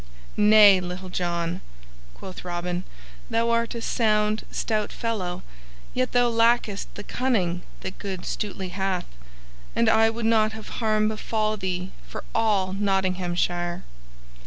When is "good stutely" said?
7.99-8.69